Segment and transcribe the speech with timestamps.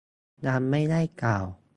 [0.47, 1.45] ยังไม่ได้กล่าว